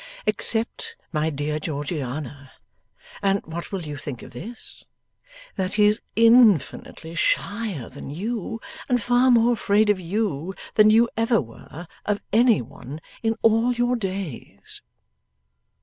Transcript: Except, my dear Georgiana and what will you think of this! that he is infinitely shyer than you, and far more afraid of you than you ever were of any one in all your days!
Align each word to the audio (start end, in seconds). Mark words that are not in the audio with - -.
Except, 0.25 0.95
my 1.11 1.29
dear 1.29 1.59
Georgiana 1.59 2.53
and 3.21 3.39
what 3.45 3.71
will 3.71 3.83
you 3.83 3.97
think 3.97 4.23
of 4.23 4.31
this! 4.31 4.83
that 5.57 5.75
he 5.75 5.85
is 5.85 6.01
infinitely 6.15 7.13
shyer 7.13 7.87
than 7.87 8.09
you, 8.09 8.59
and 8.89 8.99
far 8.99 9.29
more 9.29 9.53
afraid 9.53 9.91
of 9.91 9.99
you 9.99 10.55
than 10.73 10.89
you 10.89 11.07
ever 11.15 11.39
were 11.39 11.87
of 12.03 12.19
any 12.33 12.63
one 12.63 12.99
in 13.21 13.35
all 13.43 13.73
your 13.73 13.95
days! 13.95 14.81